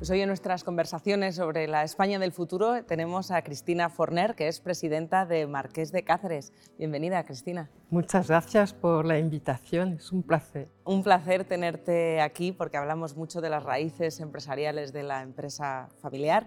[0.00, 4.48] Pues hoy en nuestras conversaciones sobre la España del futuro tenemos a Cristina Forner, que
[4.48, 6.54] es presidenta de Marqués de Cáceres.
[6.78, 7.68] Bienvenida, Cristina.
[7.90, 10.70] Muchas gracias por la invitación, es un placer.
[10.86, 16.46] Un placer tenerte aquí porque hablamos mucho de las raíces empresariales de la empresa familiar,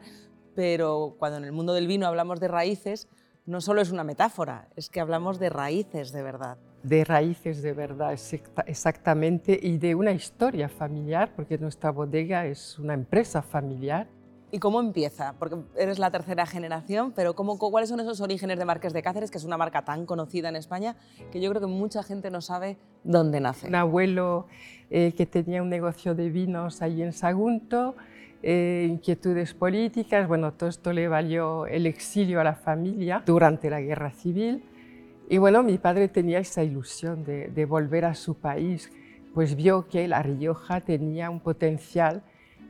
[0.55, 3.07] pero cuando en el mundo del vino hablamos de raíces,
[3.45, 7.73] no solo es una metáfora, es que hablamos de raíces de verdad de raíces de
[7.73, 8.13] verdad
[8.67, 14.07] exactamente y de una historia familiar, porque nuestra bodega es una empresa familiar.
[14.51, 15.33] ¿Y cómo empieza?
[15.39, 19.31] Porque eres la tercera generación, pero ¿cómo, ¿cuáles son esos orígenes de Marques de Cáceres,
[19.31, 20.95] que es una marca tan conocida en España
[21.31, 23.67] que yo creo que mucha gente no sabe dónde nace?
[23.67, 24.45] Un abuelo
[24.91, 27.95] eh, que tenía un negocio de vinos ahí en Sagunto,
[28.43, 33.79] eh, inquietudes políticas, bueno, todo esto le valió el exilio a la familia durante la
[33.79, 34.63] guerra civil
[35.29, 38.91] y bueno, mi padre tenía esa ilusión de, volver a su país,
[39.33, 42.23] pues vio que La Rioja tenía un potencial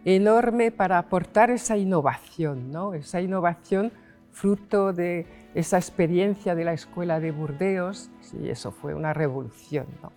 [0.05, 2.93] enorme para aportar esa innovación, ¿no?
[2.93, 3.91] esa innovación
[4.31, 8.09] fruto de esa experiencia de la escuela de Burdeos,
[8.41, 9.85] y eso fue una revolución.
[10.01, 10.11] ¿no?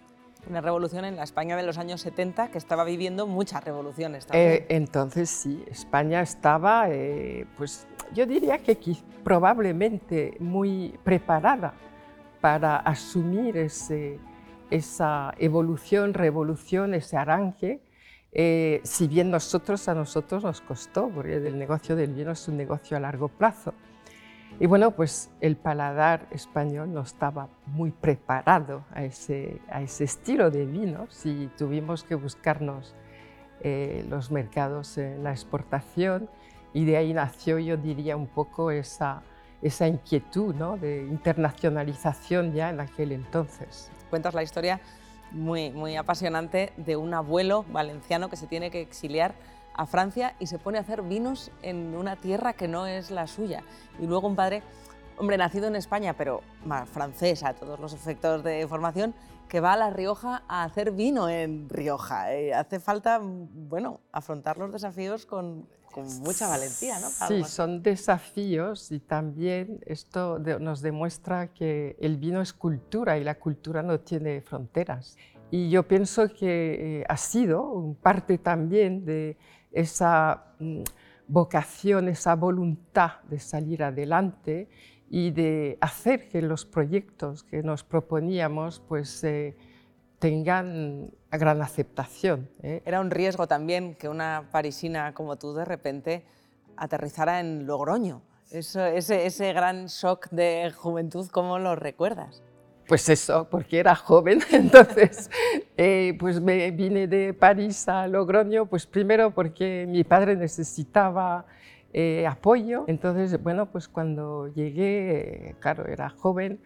[0.49, 4.67] Una revolución en la España de los años 70 que estaba viviendo muchas revoluciones eh,
[4.69, 8.79] entonces sí, España estaba, eh, pues yo diría que
[9.25, 11.75] probablemente muy preparada
[12.41, 14.19] para asumir ese,
[14.71, 17.81] esa evolución, revolución, ese arranque,
[18.33, 22.57] eh, si bien nosotros a nosotros nos costó, porque el negocio del vino es un
[22.57, 23.73] negocio a largo plazo.
[24.59, 30.51] Y bueno, pues el paladar español no estaba muy preparado a ese, a ese estilo
[30.51, 32.95] de vinos y tuvimos que buscarnos
[33.61, 36.31] eh, los mercados en la exportación
[36.73, 39.23] y de ahí nació, yo diría, un poco esa,
[39.63, 40.77] esa inquietud ¿no?
[40.77, 43.91] de internacionalización ya en aquel entonces.
[44.11, 44.81] Cuentas la historia
[45.33, 49.35] muy, muy apasionante de un abuelo valenciano que se tiene que exiliar
[49.75, 53.27] a Francia y se pone a hacer vinos en una tierra que no es la
[53.27, 53.63] suya.
[54.01, 54.63] Y luego un padre,
[55.19, 56.43] hombre, nacido en España, pero
[56.93, 59.15] francés a todos los efectos de formación,
[59.49, 62.35] que va a La Rioja a hacer vino en Rioja.
[62.35, 67.09] Eh, hace falta, bueno, afrontar los desafíos con, con mucha valentía, ¿no?
[67.09, 73.37] Sí, son desafíos y también esto nos demuestra que el vino es cultura y la
[73.37, 75.17] cultura no tiene fronteras.
[75.51, 79.37] Y yo pienso que eh, ha sido parte también de
[79.71, 80.83] esa mm,
[81.29, 84.69] vocación, esa voluntad de salir adelante
[85.09, 89.57] y de hacer que los proyectos que nos proponíamos pues, eh,
[90.19, 92.49] tengan gran aceptación.
[92.63, 92.83] ¿eh?
[92.85, 96.25] Era un riesgo también que una parisina como tú de repente
[96.77, 98.23] aterrizara en Logroño.
[98.51, 102.43] ese, ese, gran shock de juventud, ¿cómo lo recuerdas?
[102.89, 105.31] Pues eso, porque era joven, entonces
[105.77, 111.47] eh, pues me vine de París a Logroño, pues primero porque mi padre necesitaba
[111.99, 116.61] eh, apoyo, entonces bueno, pues cuando llegué, claro, era joven,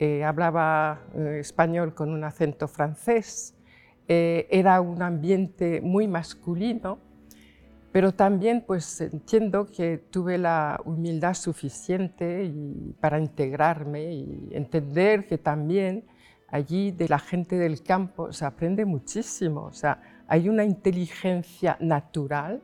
[0.00, 3.54] eh, hablaba eh, español con un acento francés,
[4.08, 6.98] eh, era un ambiente muy masculino,
[7.92, 15.38] pero también pues entiendo que tuve la humildad suficiente y para integrarme y entender que
[15.38, 16.02] también
[16.48, 22.60] allí de la gente del campo se aprende muchísimo, o sea, hay una inteligencia natural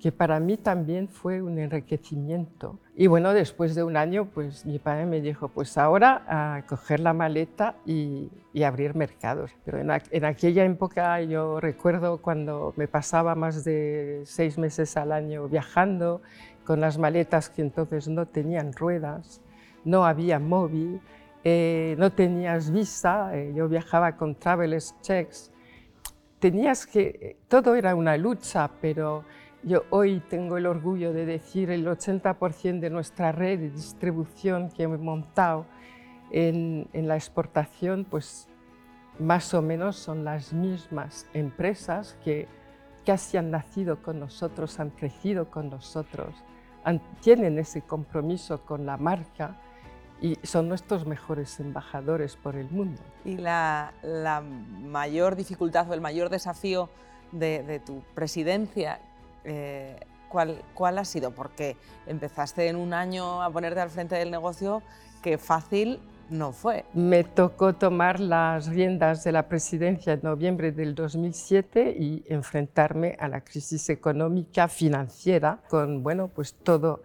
[0.00, 2.78] que para mí también fue un enriquecimiento.
[2.96, 7.00] Y bueno, después de un año, pues mi padre me dijo, pues ahora a coger
[7.00, 8.30] la maleta y,
[8.64, 9.52] abrir mercados.
[9.64, 15.12] Pero en, en, aquella época yo recuerdo cuando me pasaba más de seis meses al
[15.12, 16.22] año viajando
[16.64, 19.40] con las maletas que entonces no tenían ruedas,
[19.84, 21.00] no había móvil,
[21.44, 25.50] eh, no tenías visa, eh, yo viajaba con Travelers Checks.
[26.38, 29.24] Tenías que, todo era una lucha, pero
[29.62, 34.84] yo hoy tengo el orgullo de decir el 80% de nuestra red de distribución que
[34.84, 35.66] hemos montado
[36.30, 38.48] en, la exportación, pues
[39.18, 42.46] más o menos son las mismas empresas que
[43.04, 46.34] casi han nacido con nosotros, han crecido con nosotros,
[47.20, 49.56] tienen ese compromiso con la marca
[50.20, 53.02] y son nuestros mejores embajadores por el mundo.
[53.24, 53.92] Y la,
[54.82, 56.88] mayor dificultad o el mayor desafío
[57.32, 59.00] de, de tu presidencia
[59.48, 59.96] eh,
[60.28, 61.30] ¿cuál, ¿cuál ha sido?
[61.32, 64.82] Porque empezaste en un año a ponerte al frente del negocio
[65.22, 66.00] que fácil
[66.30, 66.84] no fue.
[66.94, 73.28] Me tocó tomar las riendas de la presidencia en noviembre del 2007 y enfrentarme a
[73.28, 77.02] la crisis económica financiera con bueno, pues todo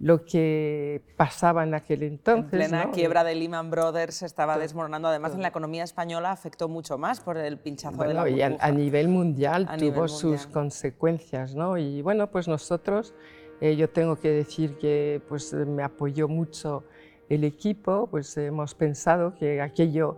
[0.00, 2.44] lo que pasaba en aquel entonces.
[2.44, 5.08] En plena quiebra de Lehman Brothers se estaba desmoronando.
[5.08, 8.70] Además, en la economía española afectó mucho más por el pinchazo de la y a,
[8.70, 11.54] nivel mundial tuvo sus consecuencias.
[11.54, 11.78] ¿no?
[11.78, 13.14] Y bueno, pues nosotros,
[13.60, 16.84] eh, yo tengo que decir que pues, me apoyó mucho
[17.28, 20.16] el equipo, pues hemos pensado que aquello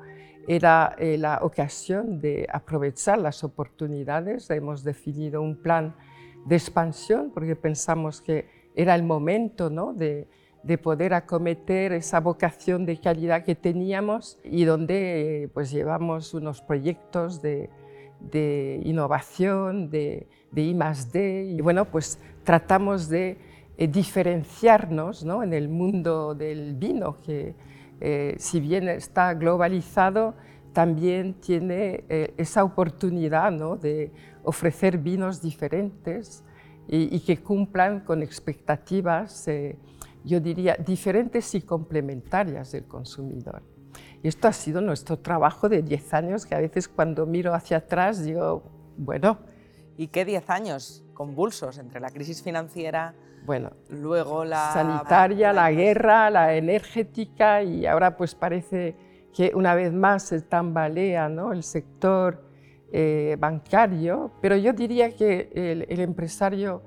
[0.48, 4.48] era eh, la ocasión de aprovechar las oportunidades.
[4.50, 5.94] Hemos definido un plan
[6.46, 9.92] de expansión porque pensamos que era el momento ¿no?
[9.92, 10.28] de,
[10.62, 17.42] de, poder acometer esa vocación de calidad que teníamos y donde pues, llevamos unos proyectos
[17.42, 17.70] de,
[18.84, 23.38] innovación, de, de y bueno, pues tratamos de
[23.78, 25.42] eh, diferenciarnos ¿no?
[25.42, 27.54] en el mundo del vino, que
[28.00, 30.34] eh, si bien está globalizado,
[30.72, 33.76] también tiene eh, esa oportunidad ¿no?
[33.76, 34.12] de
[34.44, 36.44] ofrecer vinos diferentes
[36.88, 39.46] y, que cumplan con expectativas,
[40.24, 43.62] yo diría, diferentes y complementarias del consumidor.
[44.22, 47.78] Y esto ha sido nuestro trabajo de 10 años, que a veces cuando miro hacia
[47.78, 48.62] atrás digo,
[48.96, 49.38] bueno...
[49.96, 53.14] ¿Y qué 10 años convulsos entre la crisis financiera,
[53.46, 58.96] bueno, luego la sanitaria, la guerra, la energética y ahora pues parece
[59.32, 61.52] que una vez más se tambalea ¿no?
[61.52, 62.42] el sector
[62.92, 66.82] eh, bancario, pero yo diría que el, empresario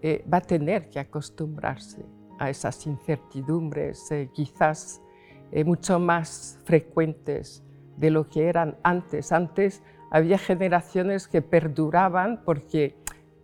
[0.00, 2.04] eh, va a tener que acostumbrarse
[2.38, 5.00] a esas incertidumbres, eh, quizás
[5.66, 7.62] mucho más frecuentes
[7.98, 9.32] de lo que eran antes.
[9.32, 12.96] Antes había generaciones que perduraban porque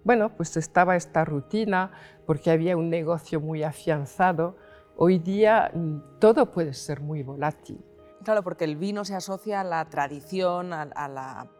[0.08, 1.90] bueno, pues estaba esta rutina
[2.24, 4.56] porque había un negocio muy afianzado.
[4.96, 7.84] Hoy día mm, todo puede ser muy volátil.
[8.24, 11.50] Claro, porque el vino se asocia a la tradición, a, la,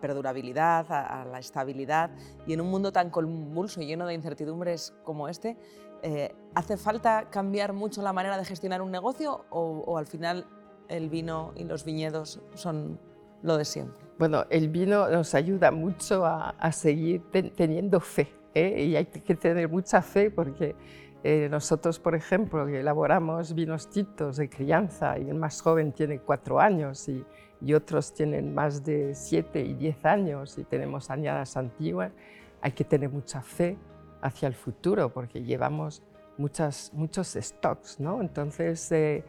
[0.00, 2.10] perdurabilidad, a, la estabilidad,
[2.46, 5.56] y en un mundo tan convulso y lleno de incertidumbres como este,
[6.02, 10.46] eh, ¿hace falta cambiar mucho la manera de gestionar un negocio o al final
[10.88, 12.98] el vino y los viñedos son
[13.42, 14.04] lo de siempre?
[14.18, 17.22] Bueno, el vino nos ayuda mucho a, seguir
[17.56, 18.84] teniendo fe ¿eh?
[18.84, 20.76] y hay que tener mucha fe porque
[21.24, 26.60] eh, nosotros, por ejemplo, elaboramos vinos tintos de crianza y el más joven tiene cuatro
[26.60, 27.24] años y,
[27.64, 32.12] y otros tienen más de siete y diez años y tenemos añadas antiguas,
[32.60, 33.76] hay que tener mucha fe
[34.20, 36.02] hacia el futuro porque llevamos
[36.38, 38.20] muchas, muchos stocks, ¿no?
[38.20, 39.24] Entonces, eh,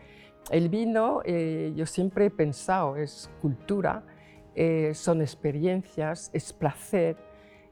[0.52, 4.04] el vino, yo siempre he pensado, es cultura,
[4.56, 7.18] eh, son experiencias, es placer,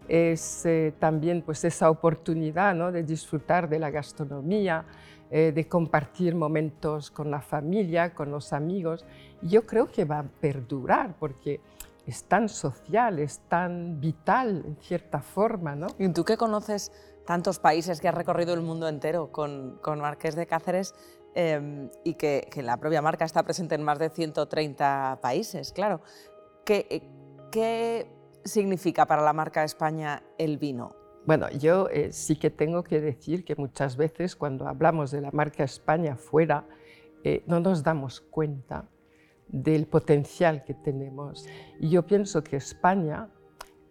[0.10, 2.92] es eh, también pues, esa oportunidad ¿no?
[2.92, 4.84] de disfrutar de la gastronomía,
[5.32, 9.06] eh, de compartir momentos con la familia, con los amigos.
[9.44, 11.62] Yo creo que va a perdurar porque
[12.06, 15.76] es tan social, es tan vital en cierta forma.
[15.76, 15.88] ¿no?
[15.98, 16.92] Y tú que conoces
[17.26, 20.94] tantos países, que has recorrido el mundo entero con, con Marqués de Cáceres,
[21.36, 26.02] em, y que, que, la propia marca está presente en más de 130 países, claro.
[26.68, 27.02] Eh,
[27.52, 28.08] ¿Qué,
[28.44, 30.96] significa para la marca España el vino?
[31.26, 35.32] Bueno, yo eh, sí que tengo que decir que muchas veces cuando hablamos de la
[35.32, 36.66] marca España fuera,
[37.24, 38.90] eh, no nos damos cuenta
[39.54, 41.48] del potencial que tenemos.
[41.80, 43.30] Y yo pienso que España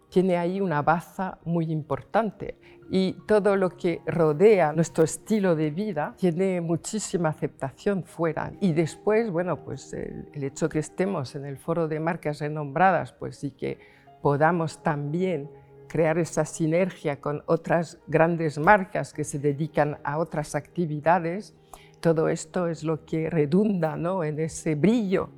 [0.09, 2.59] tiene ahí una baza muy importante
[2.91, 8.51] y todo lo que rodea nuestro estilo de vida tiene muchísima aceptación fuera.
[8.59, 13.13] Y después, bueno, pues el, el hecho que estemos en el foro de marcas renombradas,
[13.13, 13.79] pues sí que
[14.21, 15.49] podamos también
[15.87, 21.55] crear esa sinergia con otras grandes marcas que se dedican a otras actividades,
[22.01, 24.23] todo esto es lo que redunda ¿no?
[24.23, 25.29] en ese brillo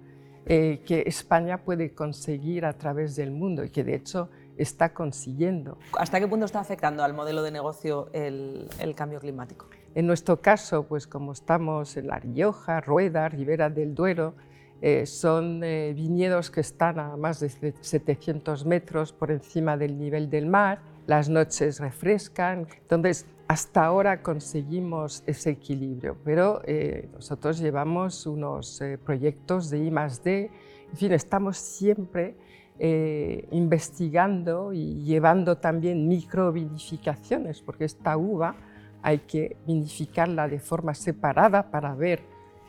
[0.47, 5.77] eh, que España puede conseguir a través del mundo y que de hecho está consiguiendo.
[5.97, 9.67] ¿Hasta qué punto está afectando al modelo de negocio el, cambio climático?
[9.95, 14.35] En nuestro caso, pues como estamos en La Rioja, Rueda, Ribera del Duero,
[14.81, 20.29] eh, son eh, viñedos que están a más de 700 metros por encima del nivel
[20.29, 28.25] del mar, las noches refrescan, entonces hasta ahora conseguimos ese equilibrio, pero eh, nosotros llevamos
[28.25, 30.51] unos proyectos de I +D,
[30.91, 32.35] en fin, estamos siempre
[32.79, 38.55] eh, investigando y llevando también microvinificaciones, porque esta uva
[39.01, 42.23] hay que vinificarla de forma separada para ver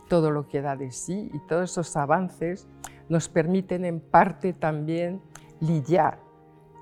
[0.08, 2.68] todo lo que da de sí y todos esos avances
[3.08, 5.20] nos permiten en parte también
[5.60, 6.25] lidiar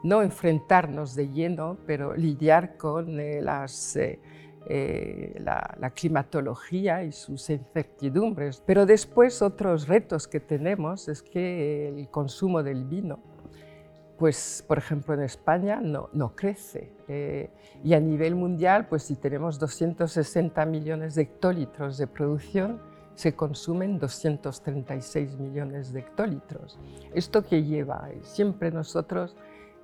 [0.05, 4.21] no enfrentarnos de lleno, pero lidiar con eh, las, eh,
[4.67, 8.63] eh, la, la, climatología y sus incertidumbres.
[8.67, 13.19] Pero después otros retos que tenemos es que el consumo del vino,
[14.19, 16.93] pues por ejemplo en España no, no crece.
[17.83, 22.79] y a nivel mundial, pues si tenemos 260 millones de hectolitros de producción,
[23.15, 26.79] se consumen 236 millones de hectolitros.
[27.15, 28.09] ¿Esto qué lleva?
[28.23, 29.37] Siempre nosotros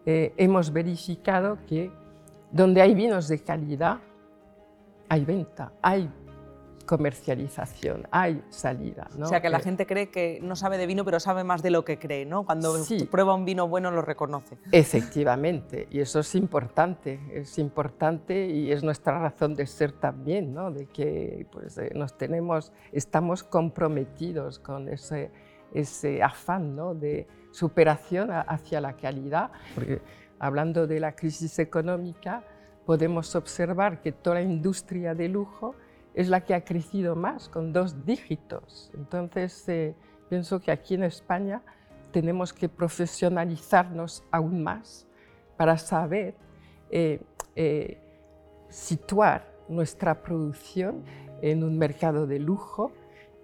[0.07, 1.91] eh, hemos verificado que
[2.51, 3.99] donde hay vinos de calidad,
[5.09, 6.11] hay venta, hay
[6.91, 9.09] comercialización, hay salida.
[9.21, 11.71] O sea, que la gente cree que no sabe de vino, pero sabe más de
[11.71, 12.45] lo que cree, ¿no?
[12.45, 12.75] Cuando
[13.09, 14.59] prueba un vino bueno lo reconoce.
[14.73, 20.73] Efectivamente, y eso es importante, es importante y es nuestra razón de ser también, ¿no?
[20.73, 25.31] De que pues, eh, nos tenemos, estamos comprometidos con ese,
[25.73, 26.77] ese afán.
[27.01, 30.01] De, superación hacia la calidad, porque
[30.39, 32.45] hablando de la crisis económica,
[32.87, 35.75] podemos observar que toda la industria de lujo
[36.15, 38.91] es la que ha crecido más, con dos dígitos.
[38.95, 39.95] Entonces, eh,
[40.29, 41.63] pienso que aquí en España
[42.13, 45.07] tenemos que profesionalizarnos aún más
[45.57, 46.35] para saber
[46.91, 47.21] eh,
[47.55, 48.01] eh,
[48.69, 51.05] situar nuestra producción
[51.43, 52.93] en un mercado de lujo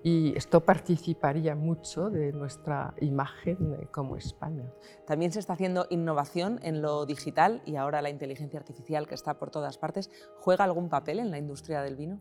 [0.07, 4.63] y esto participaría mucho de nuestra imagen eh, como España.
[5.05, 9.41] También se está haciendo innovación en lo digital y ahora la inteligencia artificial que está
[9.41, 10.09] por todas partes.
[10.39, 12.21] ¿Juega algún papel en la industria del vino?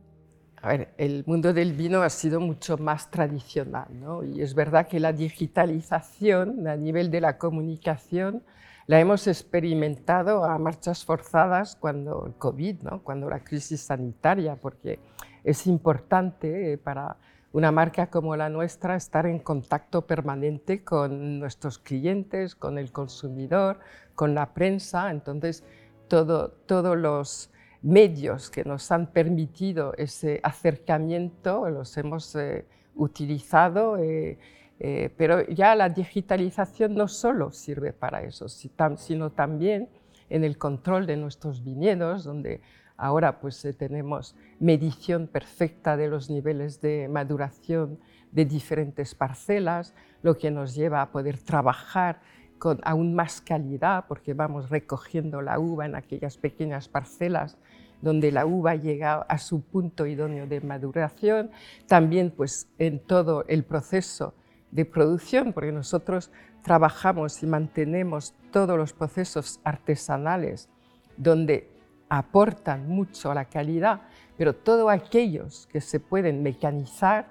[0.64, 4.24] A ver, el mundo del vino ha sido mucho más tradicional ¿no?
[4.24, 8.42] y es verdad que la digitalización a nivel de la comunicación
[8.88, 13.04] la hemos experimentado a marchas forzadas cuando el COVID, ¿no?
[13.04, 15.00] cuando la crisis sanitaria, porque
[15.44, 17.18] es importante eh, para
[17.56, 23.80] una marca como la nuestra estar en contacto permanente con nuestros clientes, con el consumidor,
[24.14, 25.10] con la prensa.
[25.10, 25.64] Entonces,
[26.10, 27.50] todo, todos los
[27.82, 34.38] medios que nos han permitido ese acercamiento los hemos eh, utilizado, eh,
[34.82, 39.88] eh, pero ya la digitalización no solo sirve para eso, sino también
[40.28, 42.60] en el control de nuestros viñedos, donde
[42.98, 48.00] Ahora pues eh, tenemos medición perfecta de los niveles de maduración
[48.32, 52.22] de diferentes parcelas, lo que nos lleva a poder trabajar
[52.58, 57.58] con aún más calidad porque vamos recogiendo la uva en aquellas pequeñas parcelas
[58.02, 61.52] donde la uva llega a su punto idóneo de maduración,
[61.88, 64.34] también pues en todo el proceso
[64.72, 66.32] de producción, porque nosotros
[66.64, 70.70] trabajamos y mantenemos todos los procesos artesanales
[71.18, 71.75] donde
[72.10, 74.02] aportan mucho a la calidad,
[74.38, 77.28] pero todos aquellos que se pueden mecanizar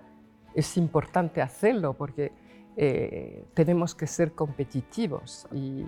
[0.55, 2.33] es importante hacerlo porque
[2.77, 5.87] eh, tenemos que ser competitivos y,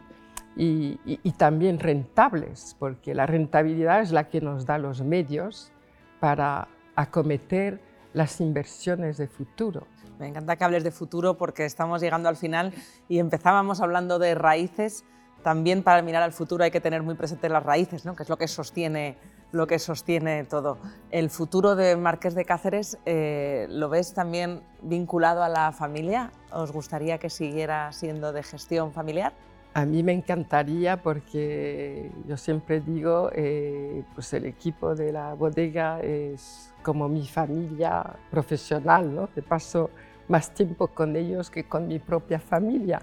[1.36, 5.70] también rentables, porque la rentabilidad es la que nos da los medios
[6.18, 7.80] para acometer
[8.14, 9.86] las inversiones de futuro.
[10.18, 12.72] Me encanta que hables de futuro porque estamos llegando al final
[13.06, 15.04] y empezábamos hablando de raíces
[15.46, 18.16] también para mirar al futuro hay que tener muy presente las raíces, ¿no?
[18.16, 19.16] que es lo que sostiene,
[19.52, 20.76] lo que sostiene todo.
[21.12, 26.32] El futuro de Marqués de Cáceres, eh, ¿lo ves también vinculado a la familia?
[26.50, 29.34] ¿Os gustaría que siguiera siendo de gestión familiar?
[29.74, 36.00] A mí me encantaría porque yo siempre digo, eh, pues el equipo de la bodega
[36.00, 39.32] es como mi familia profesional, ¿no?
[39.32, 39.90] que paso
[40.26, 43.00] más tiempo con ellos que con mi propia familia.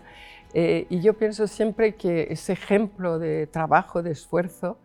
[0.54, 4.78] Eh, y yo pienso siempre que ese ejemplo de trabajo, de esfuerzo,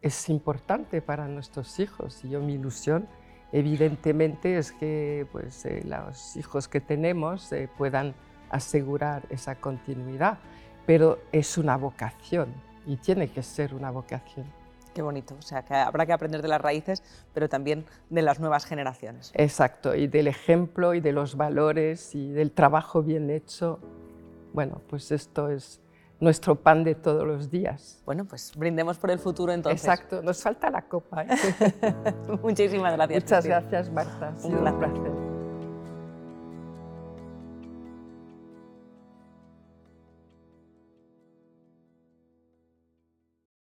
[0.00, 2.24] es importante para nuestros hijos.
[2.24, 3.08] Y yo mi ilusión,
[3.52, 8.14] evidentemente, es que pues, eh, los hijos que tenemos eh, puedan
[8.50, 10.38] asegurar esa continuidad.
[10.86, 12.54] Pero es una vocación
[12.86, 14.46] y tiene que ser una vocación.
[14.94, 17.02] Qué bonito, o sea, que habrá que aprender de las raíces,
[17.34, 19.30] pero también de las nuevas generaciones.
[19.34, 23.78] Exacto, y del ejemplo y de los valores y del trabajo bien hecho
[24.58, 25.80] bueno, pues esto es
[26.18, 28.02] nuestro pan de todos los días.
[28.04, 29.84] Bueno, pues brindemos por el futuro entonces.
[29.84, 31.22] Exacto, nos falta la copa.
[31.22, 31.28] ¿eh?
[32.42, 33.22] Muchísimas gracias.
[33.22, 34.34] Muchas gracias, Marta.
[34.42, 35.27] un placer.